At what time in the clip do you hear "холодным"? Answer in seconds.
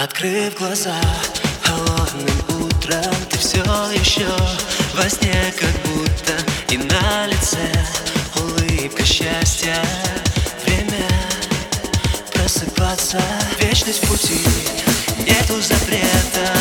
1.64-2.66